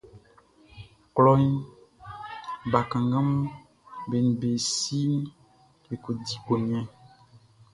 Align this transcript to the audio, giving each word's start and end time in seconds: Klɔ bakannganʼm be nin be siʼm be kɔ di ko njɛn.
Klɔ 1.15 1.31
bakannganʼm 2.71 3.29
be 4.09 4.17
nin 4.23 4.35
be 4.39 4.49
siʼm 4.77 5.15
be 5.87 5.93
kɔ 6.03 6.09
di 6.25 6.35
ko 6.45 6.53
njɛn. 6.65 6.87